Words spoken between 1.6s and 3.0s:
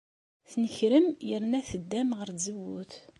teddam ɣer tzewwut.